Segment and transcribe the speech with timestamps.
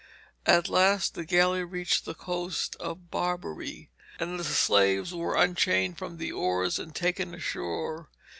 [0.45, 5.99] But at last the galley reached the coast of Barbary, and the slaves were unchained
[5.99, 8.09] from the oars and taken ashore.